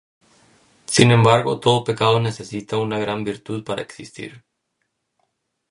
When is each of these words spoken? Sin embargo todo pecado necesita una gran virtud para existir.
Sin 0.87 1.11
embargo 1.11 1.59
todo 1.59 1.83
pecado 1.83 2.19
necesita 2.19 2.75
una 2.77 2.97
gran 2.97 3.23
virtud 3.23 3.63
para 3.63 3.83
existir. 3.83 4.43